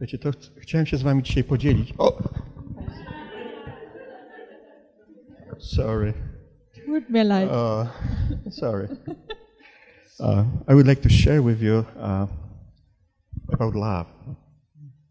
[0.00, 1.94] Wiecie, to ch- chciałem się z wami dzisiaj podzielić.
[1.98, 2.22] O!
[5.58, 6.12] Sorry.
[6.86, 7.48] Tut mir leid.
[7.50, 7.86] Uh,
[8.50, 8.88] sorry.
[10.18, 12.26] Uh, I would like to share with you uh,
[13.52, 14.06] about love.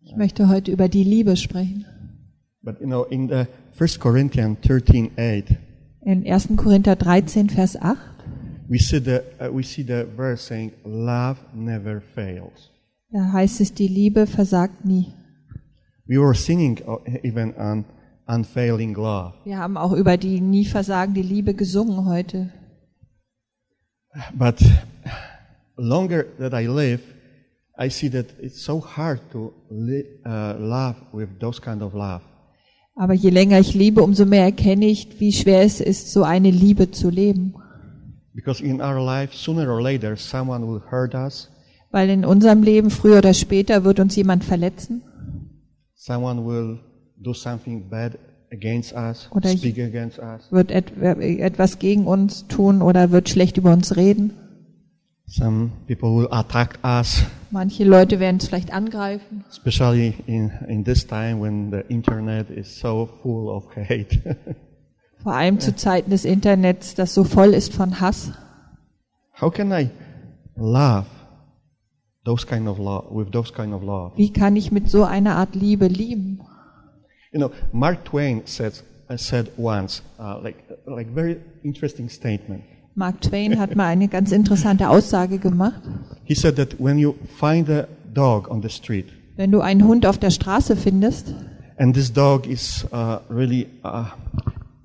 [0.04, 1.86] Ich möchte heute über die Liebe sprechen.
[2.64, 5.56] But you know, in the First Corinthians 13, 8,
[6.02, 6.56] In 1.
[6.58, 7.98] Korinther 13, Vers 8,
[8.70, 12.72] we see the uh, we see the verse saying, "Love never fails."
[13.12, 15.14] Da heißt es, die Liebe versagt nie.
[16.08, 17.86] We were singing uh, even on
[18.28, 22.52] unfailing love, Wir haben auch über die nie versagende Liebe gesungen heute.
[24.38, 24.60] but
[25.78, 27.02] longer that I live,
[27.78, 29.54] I see that it's so hard to
[30.26, 32.22] uh, love with those kind of love.
[32.96, 36.52] Aber je länger ich liebe, umso mehr erkenne ich, wie schwer es ist, so eine
[36.52, 37.54] Liebe zu leben.
[38.34, 41.50] Because in our life, sooner or later, someone will hurt us,
[41.92, 45.02] Weil in unserem Leben früher oder später wird uns jemand verletzen
[46.00, 46.80] someone will
[47.22, 48.18] do something bad
[48.52, 50.52] against us, Oder speak against us.
[50.52, 54.34] wird et etwas gegen uns tun oder wird schlecht über uns reden.
[55.28, 61.06] Some people will attack us, Manche Leute werden es vielleicht angreifen, especially in, in this
[61.06, 64.20] time when the internet is so full of hate.
[65.22, 68.32] vor allem zu Zeiten des Internets, das so voll ist von Hass.
[69.40, 69.90] How can I
[70.56, 71.06] love
[72.26, 74.14] those kind of love with those kind of love?
[74.18, 76.40] Wie kann ich mit so einer Art Liebe lieben?
[77.32, 78.74] You know, Mark Twain said
[79.10, 82.64] uh, said once, uh, like like very interesting statement.
[82.96, 85.82] Mark Twain hat mal eine ganz interessante Aussage gemacht.
[86.24, 89.06] He said that when you find a dog on the street
[89.38, 91.34] Wenn du einen Hund auf der Straße findest
[91.78, 94.06] and this dog is uh, really uh,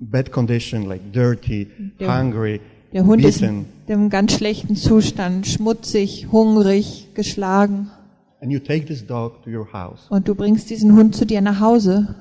[0.00, 1.66] bad condition, like dirty,
[1.98, 2.60] Der- hungry,
[2.94, 7.90] Der Hund ist in einem ganz schlechten Zustand, schmutzig, hungrig, geschlagen.
[8.40, 11.40] and you take this dog to your house Und du bringst diesen Hund zu dir
[11.40, 12.14] nach Hause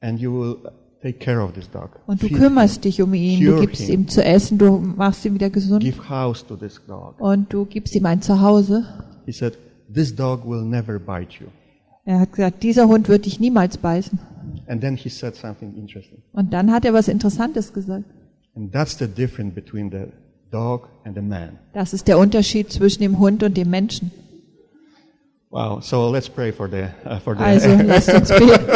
[0.00, 0.56] and you will
[1.02, 3.44] take care of this dog, und du kümmerst dich um ihn.
[3.44, 4.02] Du gibst him.
[4.02, 7.20] ihm zu essen, du machst ihn wieder gesund give house to this dog.
[7.20, 8.86] und du gibst ihm ein Zuhause.
[9.26, 9.58] He said,
[9.92, 11.48] this dog will never bite you.
[12.06, 14.18] Er hat gesagt, dieser Hund wird dich niemals beißen.
[14.68, 16.22] And then he said something interesting.
[16.32, 18.04] Und dann hat er was Interessantes gesagt.
[18.58, 20.10] And that's the difference between the
[20.50, 21.60] dog and the man.
[21.74, 24.10] Das ist der Unterschied zwischen dem Hund und dem Menschen.
[25.50, 25.80] Wow.
[25.84, 28.66] So let's pray for the, uh, for the, Also lasst uns beten.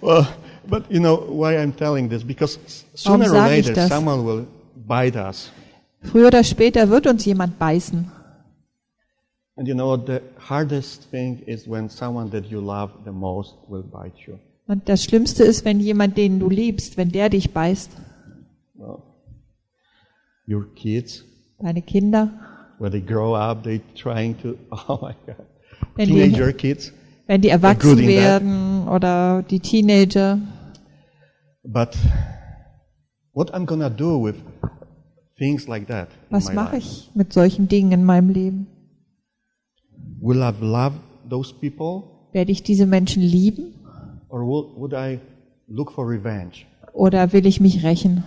[0.00, 0.28] well,
[0.68, 2.22] but you know why I'm telling this?
[2.22, 2.56] Because
[3.04, 5.50] Warum sooner or later someone will bite us.
[6.04, 8.12] Früher oder später wird uns jemand beißen.
[9.56, 13.82] And you know, the hardest thing is when someone that you love the most will
[13.82, 14.38] bite you.
[14.70, 17.90] Und das Schlimmste ist, wenn jemand, den du liebst, wenn der dich beißt.
[20.46, 21.24] Your kids,
[21.58, 22.30] Deine Kinder,
[22.78, 25.44] when they grow up, they trying to, oh my God.
[25.96, 26.92] Wenn die- Teenager kids.
[27.26, 28.06] wenn die erwachsen that.
[28.06, 30.38] werden oder die Teenager.
[31.64, 31.96] But
[33.32, 34.36] what I'm gonna do with
[35.36, 38.68] things like that Was mache ich mit solchen Dingen in meinem Leben?
[40.20, 40.94] Will I love
[41.28, 43.74] those people Werde ich diese Menschen lieben
[44.30, 45.20] or will, would I
[45.68, 46.66] look for revenge?
[46.92, 48.24] oder will ich mich rächen?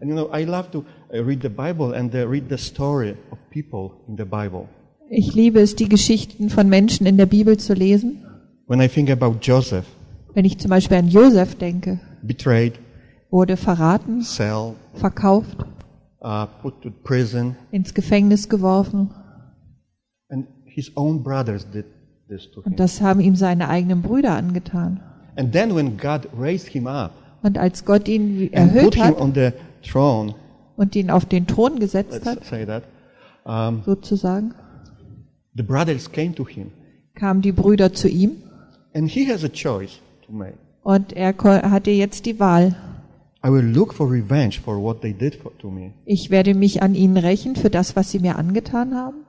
[0.00, 3.16] And you know, I love to uh, read the Bible and uh, read the story
[3.30, 4.68] of people in the Bible.
[5.08, 8.22] Ich liebe es, die Geschichten von Menschen in der Bibel zu lesen.
[8.66, 9.86] When I think about Joseph,
[10.34, 12.74] Wenn ich zum Beispiel an Josef denke, betrayed,
[13.30, 15.56] wurde verraten, sold, verkauft,
[16.22, 19.10] uh, put to prison, ins Gefängnis geworfen.
[20.28, 21.86] and his own brothers did
[22.28, 22.72] this to him.
[22.72, 25.00] Und das haben ihm seine eigenen Brüder angetan.
[25.36, 27.12] And then when God raised him up
[27.42, 29.50] Und als Gott ihn erhöht him hat on the
[29.82, 30.34] throne,
[30.76, 32.84] und ihn auf den Thron gesetzt hat, that,
[33.44, 34.54] um, sozusagen,
[35.54, 36.70] the brothers came to him,
[37.14, 38.32] kamen die Brüder zu ihm
[38.94, 40.54] and he has a choice to make.
[40.82, 41.34] und er
[41.70, 42.74] hatte jetzt die Wahl.
[43.44, 46.82] I will look for revenge for what they did for, to me, Ich werde mich
[46.82, 49.26] an ihnen rächen für das, was sie mir angetan haben,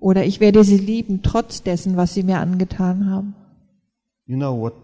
[0.00, 3.34] oder ich werde sie lieben trotz dessen, was sie mir angetan haben.
[4.26, 4.74] You know what?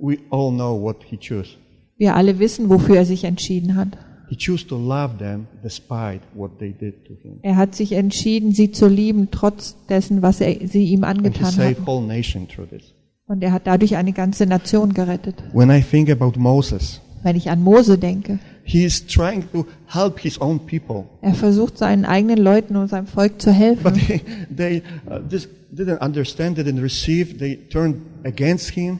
[0.00, 1.56] We all know what he chose.
[1.96, 3.96] Wir alle wissen, wofür er sich entschieden hat.
[4.28, 7.38] He chose to love them despite what they did to him.
[7.42, 11.26] Er hat sich entschieden, sie zu lieben trotz dessen, was er, sie ihm And he
[11.28, 11.86] angetan saved haben.
[11.86, 12.92] whole nation through this.
[13.28, 15.36] Und er hat dadurch eine ganze Nation gerettet.
[15.52, 20.18] When I think about Moses, Wenn ich an Mose denke, he is trying to help
[20.18, 23.94] his own people, er versucht seinen eigenen Leuten und seinem Volk zu but helfen.
[24.06, 24.20] they,
[24.54, 27.38] they uh, just didn't understand, didn't receive.
[27.38, 28.98] They turned against him.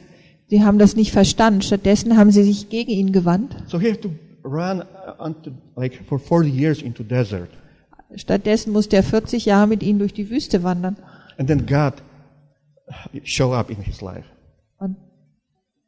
[0.48, 1.62] Sie haben das nicht verstanden.
[1.62, 3.56] Stattdessen haben sie sich gegen ihn gewandt.
[3.66, 4.10] So he had to
[4.44, 7.50] run uh, unto, like for 40 years into desert.
[8.14, 10.96] Stattdessen musste er 40 Jahre mit ihnen durch die Wüste wandern.
[11.38, 11.94] And then God
[13.24, 14.24] show up in his life.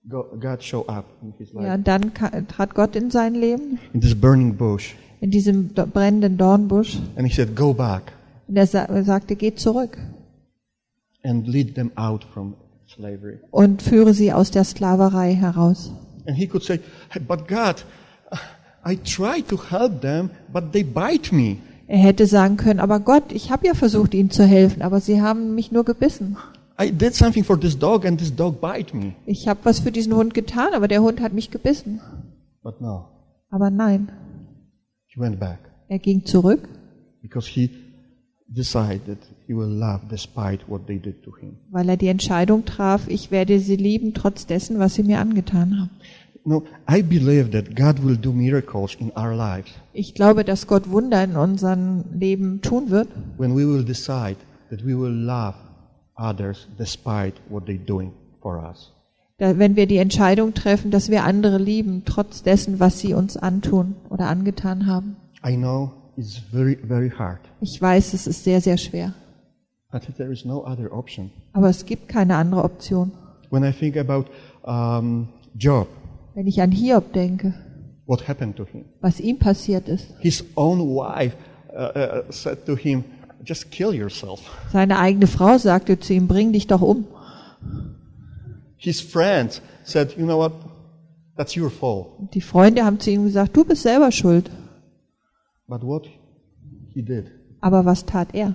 [0.08, 1.66] God show up in his life.
[1.66, 4.94] ja, dann trat Gott in sein Leben, In this burning bush.
[5.20, 6.99] in diesem brennenden Dornbusch.
[7.16, 8.12] And he said, go back
[8.46, 9.99] Und er er sagte, geh zurück
[11.22, 12.55] and lead them out from
[12.87, 13.38] slavery.
[13.50, 15.93] und führe sie aus der Sklaverei heraus.
[16.26, 17.84] And he could say, "Hey, but God,
[18.87, 21.56] I try to help them, but they bite me.
[21.87, 25.22] Er hätte sagen können, aber Gott, ich habe ja versucht, ihnen zu helfen, aber sie
[25.22, 26.37] haben mich nur gebissen.
[26.80, 29.14] I did something for this dog and this dog bite me.
[29.26, 32.00] Ich habe was für diesen Hund getan, aber der Hund hat mich gebissen.
[32.62, 33.08] But no,
[33.50, 34.10] Aber nein,
[35.06, 35.58] he went back
[35.88, 36.69] er ging zurück,
[37.22, 37.70] because he
[38.46, 41.56] decided he will love despite what they did to him.
[41.70, 45.81] weil er die Entscheidung traf, ich werde sie lieben, trotz dessen, was sie mir angetan
[45.81, 45.90] haben.
[46.44, 50.90] No, I believe that God will do miracles in our lives Ich glaube, dass Gott
[50.90, 54.36] Wunder in unserem Leben tun wird, when we will decide
[54.70, 55.54] that we will love
[56.19, 58.12] others despite what they're doing
[58.43, 58.93] for us.
[59.38, 63.37] da, wenn wir die Entscheidung treffen, dass wir andere lieben, trotz dessen, was sie uns
[63.37, 65.17] antun oder angetan haben.
[65.47, 69.15] I know it's very, very hard, Ich weiß, es ist sehr, sehr schwer,
[69.93, 71.31] but there is no other option.
[71.53, 73.12] aber es gibt keine andere Option.
[73.50, 74.26] When I think about
[74.65, 75.87] um, Job,
[76.35, 77.55] Wenn ich an Hiob denke,
[78.06, 78.85] what happened to him?
[79.00, 81.37] was ihm passiert ist, His own wife
[81.73, 83.05] uh, uh, said to him,
[83.44, 84.40] "Just kill yourself."
[84.73, 87.05] seine eigene Frau sagte zu ihm, bring dich doch um.
[88.76, 90.52] His friends said, "You know what?
[91.37, 94.50] That's your fault." Die Freunde haben zu ihm gesagt, du bist selber schuld.
[95.67, 96.06] But what
[96.94, 97.26] he did,
[97.61, 98.55] Aber was tat er?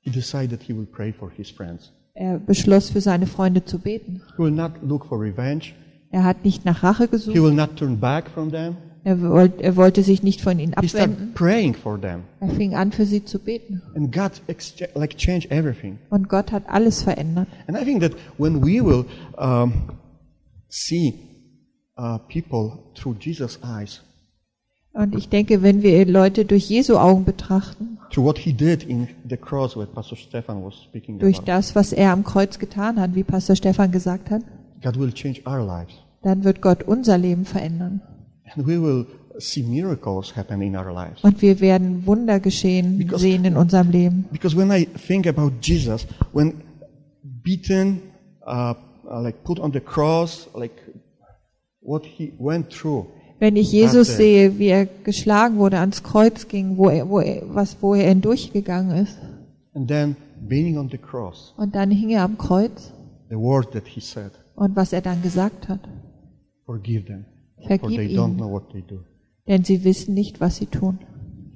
[0.00, 1.92] he decided he will pray for his friends.
[2.14, 4.20] Er beschloss, für seine Freunde zu beten.
[4.36, 5.72] He will not look for revenge.
[6.10, 7.36] Er hat nicht nach Rache He gesucht.
[7.36, 8.76] will not turn back from them.
[9.04, 11.32] Er wollte, er wollte sich nicht von ihnen abwenden.
[11.34, 13.82] praying for them, Er fing an, für sie zu beten.
[13.96, 14.40] and God
[14.94, 15.98] like changed everything.
[16.08, 17.48] Und Gott hat alles verändert.
[17.66, 19.04] And I think that when we will
[19.36, 19.72] um,
[20.68, 21.14] see
[21.98, 24.02] uh, people through Jesus' eyes,
[24.94, 27.98] Und ich denke, wenn wir Leute durch Jesu Augen betrachten,
[29.40, 29.74] cross,
[31.18, 34.42] durch about, das, was er am Kreuz getan hat, wie Pastor Stefan gesagt hat,
[36.22, 38.02] dann wird Gott unser Leben verändern.
[38.56, 39.06] And we will
[39.38, 41.22] see miracles happen in our lives.
[41.24, 44.26] Und wir werden Wunder geschehen Because- sehen in unserem Leben.
[44.30, 46.54] Because when I think about Jesus, when
[47.22, 48.02] beaten,
[48.46, 50.72] uh, uh, like put on the cross, like
[51.80, 53.06] what he went through,
[53.38, 54.22] Wenn ich Jesus Warte.
[54.22, 58.08] sehe, wie er geschlagen wurde, ans Kreuz ging, wo er, wo er, was, wo er
[58.08, 59.18] hindurchgegangen ist,
[59.74, 60.14] and then
[60.48, 62.92] being on the cross, und dann hing er am Kreuz,
[63.30, 65.80] the word that he said, und was er dann gesagt hat,
[66.66, 67.24] forgive them,
[67.66, 69.00] vergib they don't ihnen, know what they do.
[69.48, 70.98] denn sie wissen nicht, was sie tun.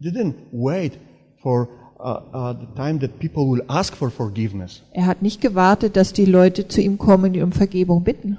[0.01, 0.99] He didn't wait
[1.43, 1.69] for
[1.99, 4.83] uh, uh, the time that people will ask for forgiveness.
[4.93, 8.39] Er hat nicht gewartet, dass die Leute zu ihm kommen und um Vergebung bitten.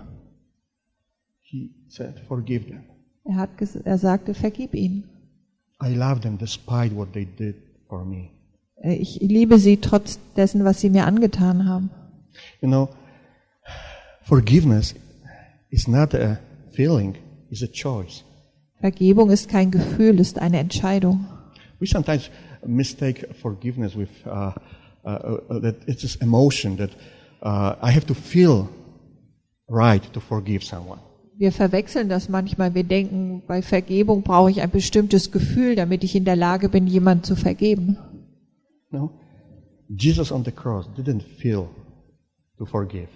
[1.42, 2.84] He said, forgive them.
[3.25, 3.50] Er, hat,
[3.84, 5.04] er sagte, vergib ihnen.
[5.84, 7.56] I love them despite what they did
[7.88, 8.30] for me.
[8.81, 11.90] Äh, Ich liebe sie trotz dessen, was sie mir angetan haben.
[12.62, 12.90] You know,
[14.24, 14.94] forgiveness
[15.69, 16.40] is not a
[16.72, 17.16] feeling,
[17.49, 18.23] it's a choice.
[18.79, 21.25] Vergebung ist kein Gefühl, ist eine Entscheidung.
[21.79, 22.29] We sometimes
[22.66, 24.51] mistake forgiveness with uh,
[25.06, 26.92] uh, uh, that it's this emotion that
[27.42, 28.69] uh, I have to feel
[29.68, 30.99] right to forgive someone.
[31.37, 32.73] Wir verwechseln das manchmal.
[32.73, 36.87] Wir denken, bei Vergebung brauche ich ein bestimmtes Gefühl, damit ich in der Lage bin,
[36.87, 37.97] jemand zu vergeben.
[38.89, 39.11] No,
[39.87, 41.68] Jesus on the cross didn't feel
[42.57, 43.09] to forgive.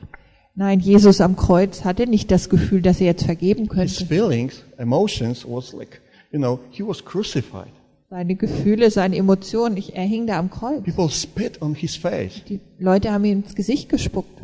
[0.54, 4.06] Nein, Jesus am Kreuz hatte nicht das Gefühl, dass er jetzt vergeben His könnte.
[4.06, 7.72] feelings, emotions was like, you know, he was crucified.
[8.10, 10.84] Seine Gefühle, seine Emotionen, ich, er hing da am Kreuz.
[10.84, 14.42] People spit on his face, Die Leute haben ihm ins Gesicht gespuckt.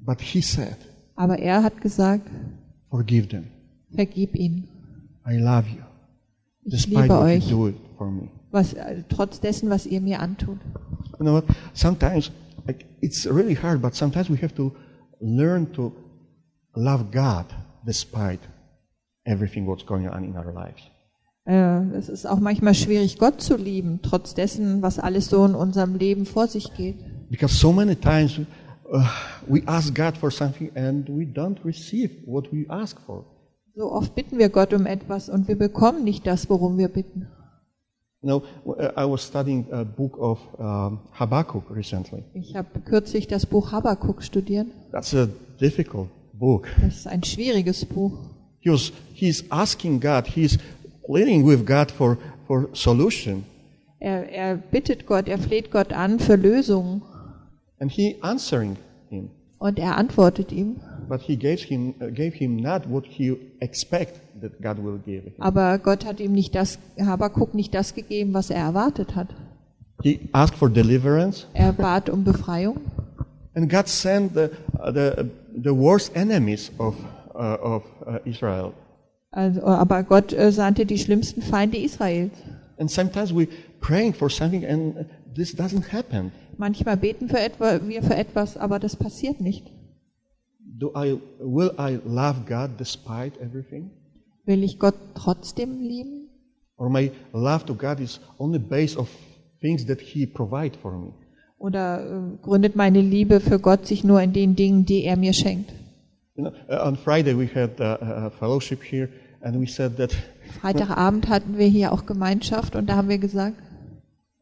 [0.00, 0.76] but he said,
[1.14, 2.26] Aber er hat gesagt,
[2.88, 3.44] forgive them.
[3.94, 4.66] vergib ihnen.
[5.28, 5.82] I love you.
[6.64, 8.28] Ich Despite liebe what euch, you do it for me.
[8.50, 10.58] was, äh, trotz dessen, was ihr mir antut.
[11.18, 11.42] You know?
[11.74, 12.30] Sometimes
[12.66, 14.72] like, it's really hard, but sometimes we have to
[15.22, 15.92] learn to
[16.74, 17.46] love God
[17.86, 18.40] despite
[19.24, 20.82] everything what's going on in our lives.
[21.44, 25.54] Äh, Es ist auch manchmal schwierig, Gott zu lieben, trotz dessen, was alles so in
[25.54, 26.96] unserem Leben vor sich geht.
[27.30, 29.04] Because so many times uh,
[29.46, 33.24] we ask God for something and we don't receive what we ask for.
[33.74, 37.26] So oft bitten wir Gott um etwas und wir bekommen nicht das, worum wir bitten.
[38.22, 38.42] You know,
[38.96, 42.22] I was studying a book of um, Habakkuk recently.
[42.34, 44.68] Ich habe kürzlich das Buch Habakkuk studiert.
[44.92, 45.26] That's a
[45.60, 46.68] difficult book.
[46.80, 48.12] Das ist ein schwieriges Buch.
[48.60, 50.56] He was, he's asking God, he's
[51.04, 53.44] pleading with God for, for solution.
[53.98, 57.02] Er, er bittet Gott, er fleht Gott an für Lösungen
[57.80, 58.76] And he answering
[59.08, 59.30] him.
[59.58, 60.76] und er antwortet ihm.
[61.08, 65.24] But he gave him, uh, gave him not what he expect that God will give
[65.24, 65.34] him.
[65.38, 69.28] Aber Gott hat ihm nicht das, Habakuk nicht das gegeben, was er erwartet hat.
[70.02, 72.78] He asked for deliverance, Er bat um Befreiung
[73.54, 76.94] and God sent the, uh, the, the worst enemies of,
[77.34, 78.74] uh, of uh, Israel.
[79.30, 82.32] Also, aber Gott äh, sandte die schlimmsten Feinde Israels.
[82.78, 83.48] And sometimes we
[83.80, 86.32] praying for something and this doesn't happen.
[86.58, 89.72] Manchmal beten für etwa, wir für etwas, aber das passiert nicht.
[90.78, 93.90] Do I, will I love God despite everything?
[94.46, 96.30] Will ich Gott trotzdem lieben?
[96.76, 99.08] Or my love to God is only based of
[99.60, 101.12] things that He provide for me?
[101.58, 105.32] Oder äh, gründet meine Liebe für Gott sich nur in den Dingen, die er mir
[105.32, 105.72] schenkt?
[106.34, 109.10] You know, uh, on Friday we had uh, a fellowship here,
[109.42, 110.16] and we said that
[110.60, 113.56] Freitagabend hatten wir hier auch Gemeinschaft und da haben wir gesagt,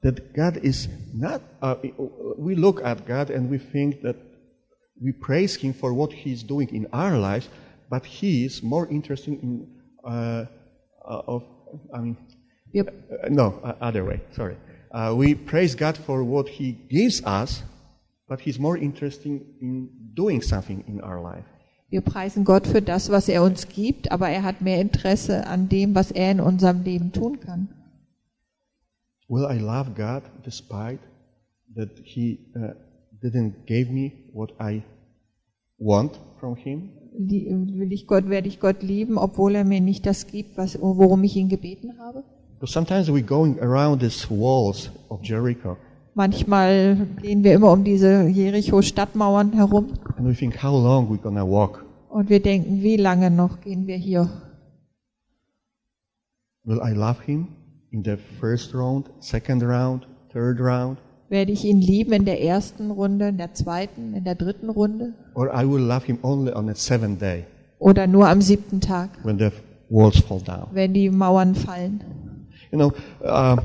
[0.02, 1.40] that God is not.
[1.60, 1.74] Uh,
[2.38, 4.16] we look at God and we think that
[5.00, 7.48] we praise Him for what He's doing in our lives,
[7.88, 9.66] but He is more interested in
[10.04, 10.46] uh,
[11.04, 11.44] uh, of.
[11.94, 12.16] I mean,
[12.72, 14.20] wir, uh, no, uh, other way.
[14.32, 14.56] Sorry.
[14.92, 17.62] Uh, we praise God for what He gives us,
[18.28, 19.26] but He's more interested
[19.60, 21.44] in doing something in our life.
[21.90, 25.68] wir preisen Gott für das, was er uns gibt, aber er hat mehr Interesse an
[25.68, 27.68] dem, was er in unserem Leben tun kann.
[29.28, 31.00] Will I love God despite
[31.76, 32.74] that He uh,
[33.22, 34.82] didn't give me what I
[35.78, 36.90] want from Him?
[37.12, 41.24] Will ich Gott, werde ich Gott lieben, obwohl er mir nicht das gibt, was, worum
[41.24, 42.22] ich ihn gebeten habe?
[42.54, 45.76] Because sometimes we're going around these walls of Jericho
[46.14, 51.46] Manchmal gehen wir immer um diese Jericho-Stadtmauern herum and we think how long we're gonna
[51.46, 51.84] walk.
[52.10, 54.28] und wir denken, wie lange noch gehen wir hier?
[56.64, 57.48] Will I love Him
[57.90, 60.98] in the first round, second round, third round,
[61.30, 65.14] Werde ich ihn lieben in der ersten Runde, in der zweiten, in der dritten Runde
[65.34, 67.44] or I will love Him only on the seventh day
[67.78, 69.50] oder nur am siebten Tag, when the
[69.88, 70.66] walls fall down?
[70.72, 72.00] wenn die Mauern fallen?
[72.72, 72.92] You know,
[73.24, 73.56] uh,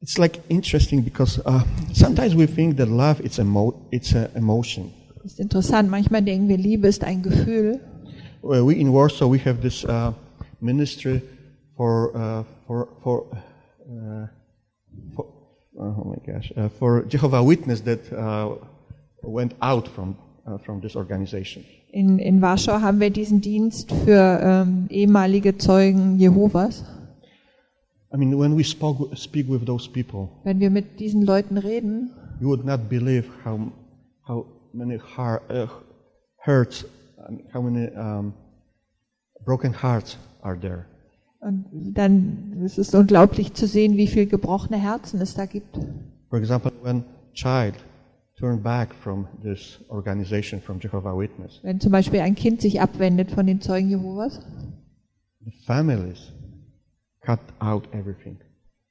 [0.00, 4.92] it's like interesting because uh, sometimes we think that love it's emo- it's an emotion.
[5.24, 5.90] Ist interessant.
[5.90, 7.80] Manchmal denken wir, Liebe ist ein Gefühl.
[8.42, 10.12] Well, we in Warsaw we have this uh,
[10.60, 11.22] ministry
[11.76, 13.26] for uh, for for,
[13.88, 14.26] uh,
[15.16, 15.26] for
[15.78, 18.56] oh my gosh uh, for Jehovah Witness that uh,
[19.22, 20.16] went out from
[20.46, 21.64] uh, from this organization.
[21.92, 26.84] In, in Warschau haben wir diesen Dienst für ähm, ehemalige Zeugen Jehovas.
[28.12, 32.10] I mean, when we spoke, speak with those people, Wenn wir mit diesen Leuten reden,
[32.40, 33.72] you would not believe how
[34.26, 35.66] how many heart, uh,
[36.44, 36.84] hurts,
[37.52, 38.34] how many um,
[39.44, 40.86] broken hearts are there.
[41.44, 45.78] Und dann es ist unglaublich zu sehen, wie viel gebrochene Herzen es da gibt.
[46.30, 47.74] For example, when child
[48.38, 53.30] turned back from this organization, from Jehovah Witness, Wenn zum Beispiel ein Kind sich abwendet
[53.30, 54.40] von den Zeugen Jehovas,
[55.44, 56.32] the families
[57.20, 58.38] cut out everything,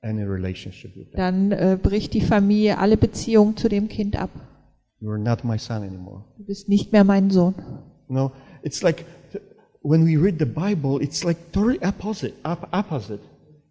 [0.01, 1.17] any relationship with them.
[1.17, 4.29] dann äh, bricht die Familie alle Beziehungen zu dem Kind ab.
[4.99, 6.23] You are not my son anymore.
[6.37, 7.55] Du bist nicht mehr mein Sohn.
[8.07, 8.31] Know,
[8.61, 9.05] it's like
[9.83, 12.33] when we read the Bible, it's like totally opposite.
[12.43, 13.19] Op- opposite.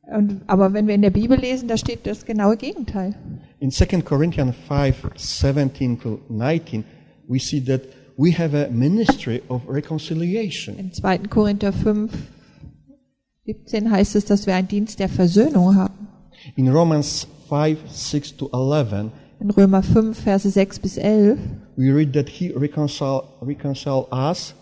[0.02, 3.14] Und, aber wenn wir in der Bibel lesen, da steht das genaue Gegenteil.
[3.60, 6.84] In 2 Corinthians 5, 17 to 19,
[7.28, 7.82] we see that
[8.16, 10.76] we have a ministry of reconciliation.
[10.76, 11.18] In 2.
[11.30, 12.10] Korinther 5,
[13.46, 16.08] 17 heißt es, dass wir einen Dienst der Versöhnung haben.
[16.56, 21.38] In Romans 5, 6 to 11, In Römer 5, Verse 6 bis 11
[21.76, 24.54] we read that he reconcile, reconcile us,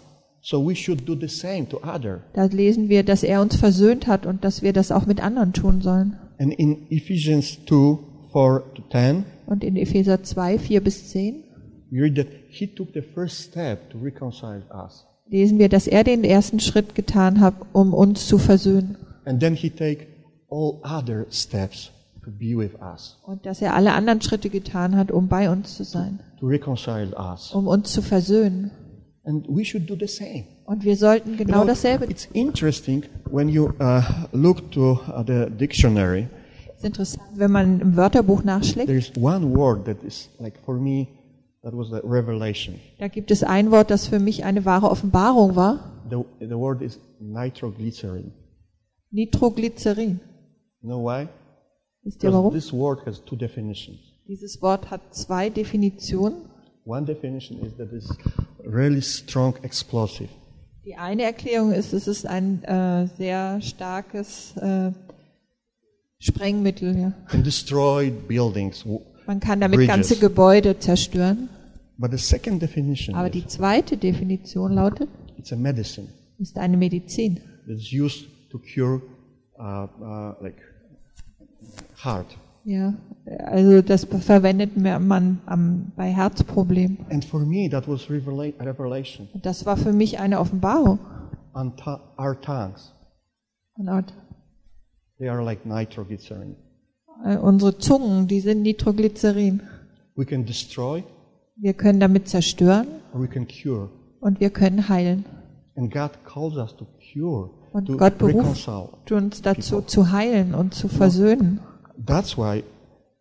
[0.42, 2.20] so we should do the same to other.
[2.35, 5.52] Da lesen wir, dass er uns versöhnt hat und dass wir das auch mit anderen
[5.52, 6.16] tun sollen.
[6.38, 7.99] And in Ephesians 2,
[8.32, 11.44] 4 to 10, Und in Epheser 2, 4 bis 10
[11.90, 15.04] we read that he took the first step to reconcile us.
[15.28, 18.97] lesen wir, dass er den ersten Schritt getan hat, um uns zu versöhnen.
[19.25, 20.06] And then he take
[20.50, 21.90] all other steps
[22.25, 25.76] to be with us, Und dass er alle anderen Schritte getan hat, um bei uns
[25.76, 27.50] zu sein, to reconcile us.
[27.52, 28.70] um uns zu versöhnen.
[29.22, 30.44] And we should do the same.
[30.64, 32.10] Und wir sollten You genau know, dasselbe tun.
[32.10, 36.28] It's interesting when you uh, look to uh, the dictionary.
[36.68, 38.88] Es ist interessant, wenn man im Wörterbuch nachschlägt.
[38.88, 41.08] There's one word that is like for me,
[41.62, 42.76] that was the revelation.
[42.98, 46.02] Da gibt es ein Wort, das für mich eine wahre Offenbarung war.
[46.08, 48.32] The, the word is nitroglycerin.
[49.10, 50.20] Nitroglycerin.
[50.80, 51.28] You know why?
[52.02, 52.54] Wisst ihr warum?
[52.54, 53.98] this word has two definitions.
[54.26, 56.50] Dieses Wort hat zwei Definitionen.
[56.84, 58.10] One definition is that it's
[58.64, 60.28] really strong explosive.
[60.84, 64.92] Die eine Erklärung ist, es ist ein äh, sehr starkes äh,
[66.18, 66.96] Sprengmittel.
[66.96, 67.12] Ja.
[67.28, 68.84] can destroy buildings.
[69.26, 69.94] Man kann damit Bridges.
[69.94, 71.49] ganze Gebäude zerstören.
[71.99, 76.08] But the second definition Aber die zweite Definition lautet, it's a medicine
[76.38, 77.40] ist eine Medizin.
[77.66, 79.02] that's used to cure
[79.58, 80.56] uh, uh, like
[82.02, 82.26] heart.
[82.64, 82.95] Ja,
[83.47, 86.99] also das verwendet man am, bei Herzproblemen.
[87.11, 89.29] And for me, that was revela- revelation.
[89.43, 90.99] Das war für mich eine Offenbarung.
[91.55, 91.73] On
[92.19, 92.93] our tongues,
[93.75, 94.02] Und auch,
[95.19, 96.57] they are like nitroglycerin.
[97.25, 99.62] äh, unsere Zungen, die sind Nitroglycerin.
[100.17, 101.02] We can destroy
[101.57, 103.88] Wir können damit zerstören or we can cure.
[104.21, 105.25] und wir können heilen.
[105.76, 108.69] And God calls us to cure, Und Gott beruft
[109.11, 111.61] uns dazu zu heilen und zu versöhnen.
[111.97, 112.62] That's why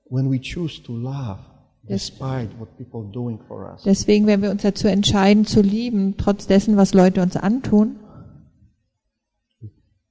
[0.09, 1.39] when we choose to love,
[1.88, 6.15] despite what people are doing for us, Deswegen, wenn wir uns dazu entscheiden zu lieben,
[6.17, 7.97] trotz dessen, was Leute uns antun,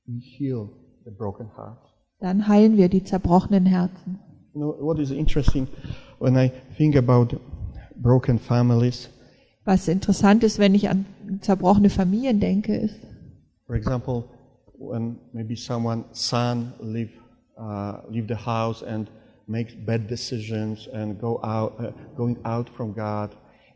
[0.07, 0.69] we heal
[1.05, 1.79] the broken heart.
[2.21, 4.19] dann heilen wir die zerbrochenen Herzen.
[4.55, 5.69] You know, what is interesting
[6.19, 7.37] when I think about
[7.97, 9.09] broken families,
[9.65, 11.05] Was interessant ist, wenn ich an
[11.43, 12.97] zerbrochene Familien denke, ist,
[13.67, 14.25] for example,
[14.79, 17.11] when maybe someone son leave
[17.59, 19.11] uh, leave the house and
[19.47, 23.31] makes bad decisions and go out uh, going out from God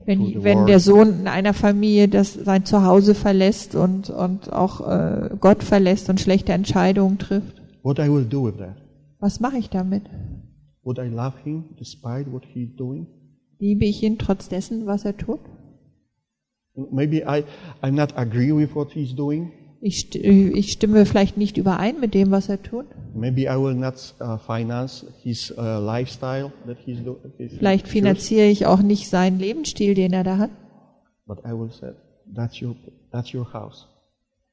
[0.06, 0.80] wenn, wenn der.
[0.80, 6.20] Sohn in einer Familie das sein Zuhause verlässt und, und auch äh, Gott verlässt und
[6.20, 7.62] schlechte Entscheidungen trifft.
[7.82, 8.76] What I will do with that?
[9.18, 10.04] Was mache ich damit?
[10.82, 13.06] Would I love him despite what he's doing?
[13.58, 15.40] Liebe ich ihn trotz dessen, was er tut?
[16.74, 17.44] Maybe I
[17.82, 19.52] I'm not agree with what he's doing.
[19.84, 22.86] Ich, st ich stimme vielleicht nicht überein mit dem, was er tut.
[23.14, 27.18] Maybe I will not uh, finance his uh, lifestyle that he's doing.
[27.36, 30.50] Vielleicht finanziere ich auch nicht seinen Lebensstil, den er da hat.
[31.26, 31.94] But I will say,
[32.32, 32.76] that's your,
[33.10, 33.88] that's your house.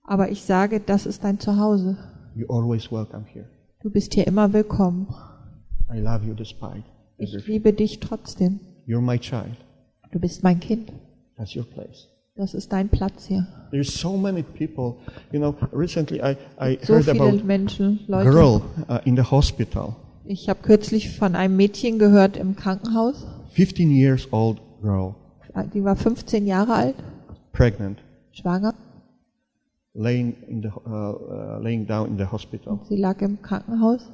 [0.04, 1.96] Aber ich sage, das ist dein Zuhause.
[2.36, 3.46] You're always welcome here.
[3.84, 5.08] Du bist hier immer willkommen.
[5.94, 6.84] I love you despite
[7.18, 8.62] Ich liebe dich trotzdem.
[8.88, 9.58] You're my child.
[10.12, 10.92] Du bist mein Kind.
[11.38, 12.08] That's your place.
[12.40, 13.46] Das ist dein Platz hier.
[13.70, 14.96] There's so many people,
[15.34, 18.30] you know, recently I, I So heard viele about Menschen, a Leute.
[18.32, 23.28] girl uh, in the hospital, Ich habe kürzlich von einem Mädchen gehört im Krankenhaus.
[23.52, 25.16] 15 years old girl,
[25.74, 26.96] Die war 15 Jahre alt,
[27.52, 28.00] pregnant,
[28.32, 28.74] schwanger.
[29.94, 32.80] laying, in the, uh, uh, laying down in the hospital.
[32.88, 34.10] Sie lag im Krankenhaus.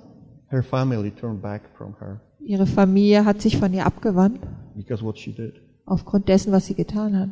[0.48, 4.40] Her family turned back from her Ihre Familie hat sich von ihr abgewandt,
[4.76, 5.54] because what she did.
[5.86, 7.30] aufgrund dessen, was sie getan hat.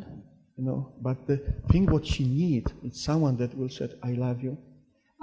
[0.56, 1.38] You know, but the
[1.70, 4.56] thing what she need is someone that will say, I love you,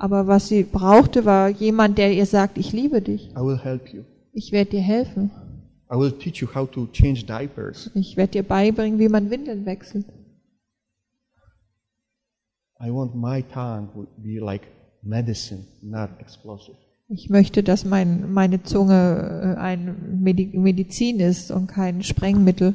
[0.02, 3.30] Aber was sie brauchte, war jemand, der ihr sagt, ich liebe dich.
[3.32, 4.04] I will help you.
[4.34, 5.30] Ich werde dir helfen.
[5.92, 7.92] I will teach you how to change diapers.
[7.94, 10.06] Ich werde dir beibringen, wie man Windeln wechselt.
[12.80, 14.64] I want my tongue would be like
[15.04, 16.78] medicine, not explosive.
[17.08, 22.74] Ich möchte, dass mein, meine Zunge äh, ein Medi Medizin ist und kein Sprengmittel.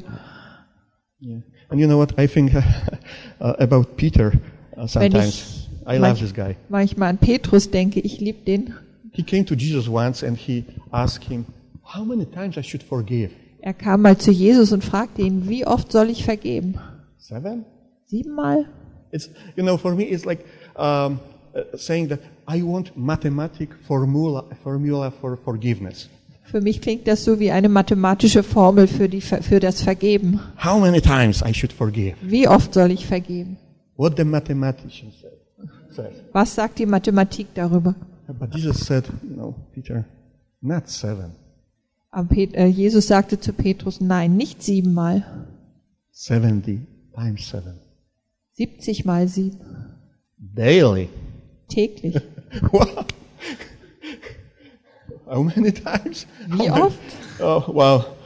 [1.21, 1.43] Yeah.
[1.71, 2.19] And you know what?
[2.19, 2.53] I think
[3.41, 4.33] uh, about Peter
[4.77, 5.69] uh, sometimes.
[5.87, 6.57] I love this guy.
[6.69, 8.75] manchmal an Petrus denke, ich liebe den.
[9.13, 11.47] He came to Jesus once and he asked him,
[11.83, 13.31] How many times I should forgive?
[13.61, 16.79] Er kam mal zu Jesus und fragte ihn, wie oft soll ich vergeben?
[17.19, 17.65] Seven?
[18.07, 18.67] Siebenmal?
[19.11, 20.45] It's, you know, for me, it's like
[20.77, 21.19] um,
[21.55, 26.09] uh, saying that I want mathematic formula, formula for forgiveness.
[26.51, 30.41] Für mich klingt das so wie eine mathematische Formel für, die, für das Vergeben.
[30.65, 32.15] How many times I should forgive?
[32.23, 33.57] Wie oft soll ich vergeben?
[33.97, 36.13] What the mathematician said.
[36.33, 37.95] Was sagt die Mathematik darüber?
[38.29, 40.05] But Jesus said, no, Peter,
[40.61, 41.33] not seven,
[42.11, 45.25] Aber äh, Jesus sagte zu Petrus, nein, nicht siebenmal,
[46.13, 46.81] 70
[47.15, 47.79] times seven.
[48.55, 49.59] 70 mal sieben,
[50.39, 51.09] Daily.
[51.69, 52.17] täglich.
[52.73, 53.05] Wow.
[55.29, 56.27] How many times?
[56.49, 57.17] How many- oft?
[57.41, 58.17] Oh, well,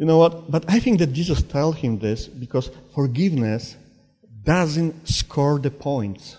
[0.00, 0.50] You know what?
[0.50, 3.76] But I think that Jesus told him this because forgiveness
[4.42, 6.38] doesn't score the points.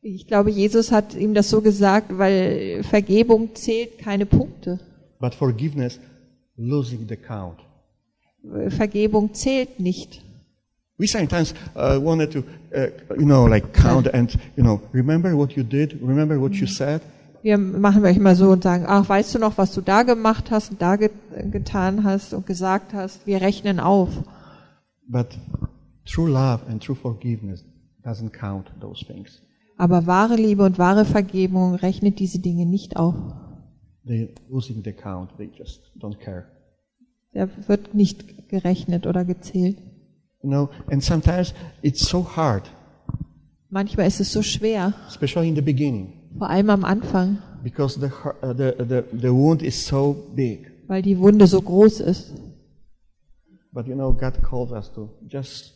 [0.00, 4.80] Ich glaube, Jesus hat ihm das so gesagt, weil Vergebung zählt keine Punkte.
[5.20, 6.00] But forgiveness
[6.56, 7.58] losing the count.
[8.70, 10.22] Vergebung zählt nicht.
[10.98, 12.38] We sometimes uh, wanted to,
[12.74, 12.88] uh,
[13.18, 17.02] you know, like count and, you know, remember what you did, remember what you said.
[17.42, 20.70] Wir machen manchmal so und sagen, ach, weißt du noch, was du da gemacht hast
[20.70, 21.10] und da ge
[21.50, 23.26] getan hast und gesagt hast?
[23.26, 24.10] Wir rechnen auf.
[25.08, 25.28] But
[26.04, 27.64] true love and true forgiveness
[28.04, 29.42] doesn't count those things.
[29.76, 33.14] Aber wahre Liebe und wahre Vergebung rechnet diese Dinge nicht auf.
[34.48, 35.36] Losing the count.
[35.36, 36.46] They just don't care.
[37.32, 39.78] Da wird nicht gerechnet oder gezählt.
[40.42, 42.70] You know, and sometimes it's so hard
[43.72, 48.06] Manchmal ist es so schwer, especially in the beginning, vor allem am Anfang, because the,
[48.42, 50.70] uh, the, the, the wound is so big.
[50.88, 52.32] weil die Wunde so groß ist.
[53.72, 55.72] But you know, God calls us to just,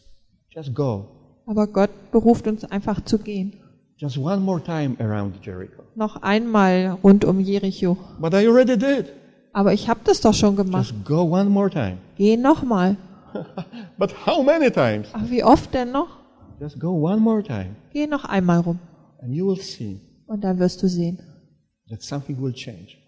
[0.50, 1.06] just go.
[1.46, 3.54] Aber Gott beruft uns einfach zu gehen.
[3.96, 5.82] Just one more time around Jericho.
[5.94, 7.96] Noch einmal rund um Jericho.
[8.20, 9.12] But I already did.
[9.54, 10.92] Aber ich habe das doch schon gemacht.
[10.92, 11.96] Just go one more time.
[12.16, 12.96] Geh nochmal.
[13.96, 15.08] But how many times?
[15.14, 16.08] Ach, wie oft denn noch?
[16.60, 17.76] Just go one more time.
[17.92, 18.78] Geh noch einmal rum.
[19.22, 21.18] And you will see Und dann wirst du sehen,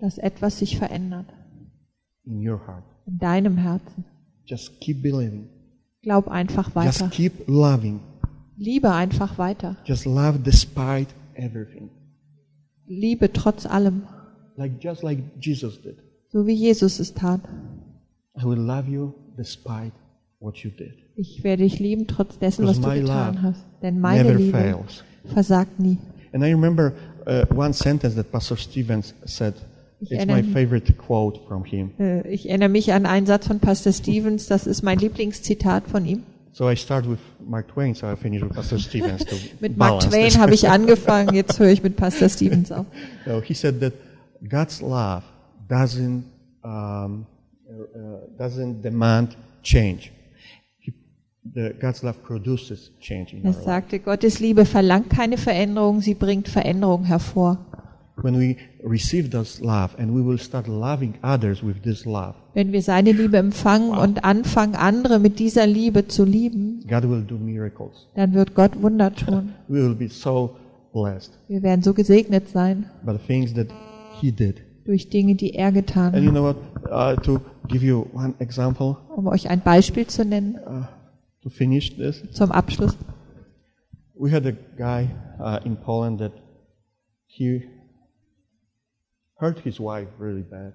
[0.01, 1.27] dass etwas sich verändert.
[2.25, 2.85] in your heart.
[3.07, 4.05] In deinem Herzen.
[4.45, 5.49] Just keep believing.
[6.03, 7.07] Glaub einfach weiter.
[7.07, 8.01] Just keep loving.
[8.57, 9.77] Liebe einfach weiter.
[9.85, 11.91] Just love despite everything.
[12.87, 14.03] Liebe trotz allem.
[14.57, 15.99] Like just like Jesus did.
[16.31, 17.41] So wie Jesus es tat.
[18.37, 19.93] I will love you despite
[20.41, 20.95] what you did.
[21.17, 23.65] Ich werde dich lieben trotz dessen, was du getan hast.
[23.83, 25.05] Denn meine Liebe fails.
[25.25, 25.99] versagt nie.
[26.33, 26.93] And I remember
[27.27, 29.55] uh, one sentence that Pastor Stevens said.
[30.01, 31.91] Ich It's my favorite quote from him.
[31.99, 34.47] Äh, Ich erinnere mich an einen Satz von Pastor Stevens.
[34.47, 36.23] Das ist mein Lieblingszitat von ihm.
[36.53, 40.01] So I start with Mark Twain, so I finish with Pastor Stevens to Mit Mark
[40.01, 41.35] Twain habe ich angefangen.
[41.35, 42.87] Jetzt höre ich mit Pastor Stevens auf.
[43.27, 43.93] No, he said that
[44.49, 45.23] God's love
[45.69, 46.23] doesn't
[46.63, 47.27] um,
[47.69, 50.11] uh, doesn't demand change.
[51.55, 57.59] Er sagte, Gottes Liebe verlangt keine Veränderung, sie bringt Veränderung hervor.
[58.21, 62.73] When we receive this love and we will start loving others with this love, Wenn
[62.73, 67.37] wir seine Liebe empfangen und anfangen, andere mit dieser Liebe zu lieben, God will do
[67.37, 68.09] miracles.
[68.17, 69.53] dann wird Gott Wunder tun.
[69.69, 70.57] We will be so
[70.93, 73.69] blessed Wir werden so gesegnet sein by the things that
[74.21, 74.63] He did.
[74.85, 76.35] durch Dinge, die er getan And you hat.
[76.35, 76.57] know what?
[76.91, 80.57] Uh, to give you one example Um euch ein Beispiel zu nennen
[81.43, 82.97] to finish this, zum Abschluss.
[84.15, 85.09] we had a guy
[85.41, 86.33] uh, in Poland that
[87.27, 87.63] he
[89.37, 90.75] hurt his wife really bad.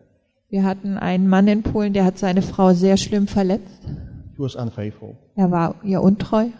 [0.49, 3.83] Wir hatten einen Mann in Polen, der hat seine Frau sehr schlimm verletzt.
[4.35, 5.17] He was unfaithful.
[5.35, 6.51] Er war ihr untreu.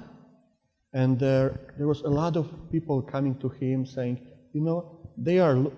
[0.92, 4.18] And there, there was a lot of people coming to him saying,
[4.52, 4.84] you know,
[5.18, 5.72] they are,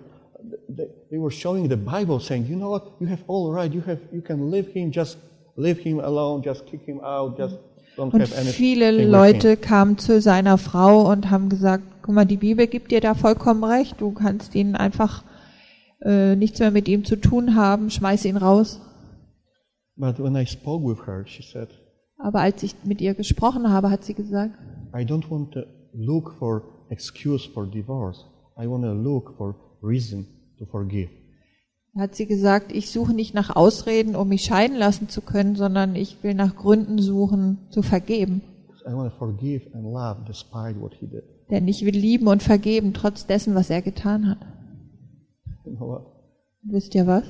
[0.68, 3.80] they, they were showing the Bible saying, you know what, you have all right, you
[3.82, 5.18] have, you can leave him, just
[5.56, 7.56] leave him alone, just kick him out, just
[7.96, 11.84] don't Und have anything viele with him." Leute kamen zu seiner Frau und haben gesagt,
[12.02, 14.00] guck mal, die Bibel gibt dir da vollkommen recht.
[14.00, 15.24] Du kannst ihn einfach
[16.02, 18.80] äh, nichts mehr mit ihm zu tun haben, schmeiß ihn raus.
[19.96, 21.68] But when I spoke with her, she said,
[22.18, 24.52] Aber als ich mit ihr gesprochen habe, hat sie gesagt,
[24.94, 25.60] I don't want to
[25.94, 28.24] look for excuse for divorce.
[28.58, 30.26] I want to look for reason
[30.58, 31.08] to forgive.
[31.98, 35.96] Hat sie gesagt, ich suche nicht nach Ausreden, um mich scheiden lassen zu können, sondern
[35.96, 38.42] ich will nach Gründen suchen, zu vergeben.
[41.50, 44.38] Denn ich will lieben und vergeben, trotz dessen, was er getan hat.
[45.64, 46.16] You know
[46.62, 47.24] wisst ihr was?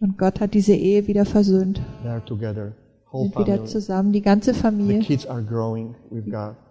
[0.00, 1.80] Und Gott hat diese Ehe wieder versöhnt.
[2.02, 2.72] They are together,
[3.12, 3.64] Sind wieder family.
[3.66, 5.00] zusammen, die ganze Familie.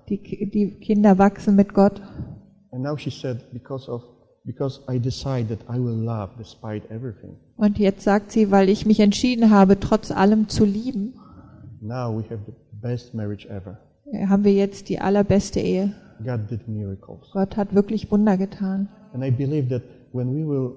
[0.10, 2.02] Die, die Kinder wachsen mit Gott.
[2.71, 4.04] And now she said, because of
[4.48, 7.36] because I decide that I will love despite everything.
[7.58, 11.14] Und jetzt sagt sie, weil ich mich entschieden habe, trotz allem zu lieben,
[11.82, 13.78] Now we have the best marriage ever.
[14.28, 15.94] haben wir jetzt die allerbeste Ehe.
[16.26, 17.30] God did miracles.
[17.32, 18.88] Gott hat wirklich Wunder getan.
[19.14, 19.84] And I believe that
[20.14, 20.72] when we will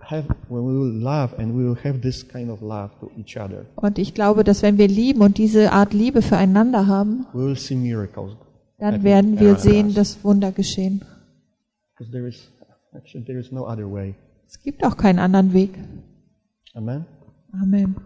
[0.00, 3.36] have when we will love and we will have this kind of love to each
[3.36, 7.44] other, Und ich glaube, dass wenn wir lieben und diese Art Liebe füreinander haben, we
[7.44, 8.32] will see miracles.
[8.78, 11.02] dann werden wir sehen, dass Wunder geschehen.
[11.98, 12.48] Because there is
[12.96, 14.14] actually there is no other way.
[14.46, 15.78] Es gibt auch keinen anderen Weg.
[16.74, 17.04] Amen.
[17.52, 17.96] Amen.